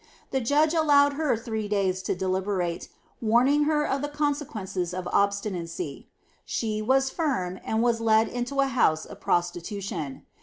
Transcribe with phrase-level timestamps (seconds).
[0.31, 2.89] The judge allowed her three days to deliberate,
[3.21, 6.07] warning her of the consequences of obstinacy.
[6.43, 10.25] She was firm, and was led into a house of prostitution.